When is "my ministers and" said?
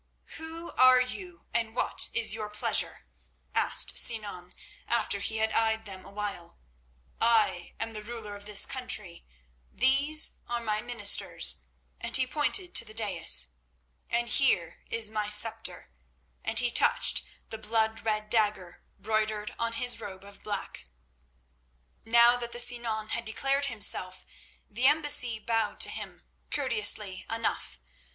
10.59-12.17